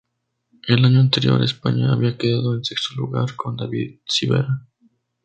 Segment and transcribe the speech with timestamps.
[0.67, 4.65] El año anterior, España había quedado en sexto lugar con David Civera.